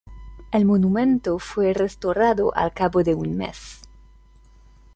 [0.51, 3.83] El monumento fue restaurado al cabo de un mes.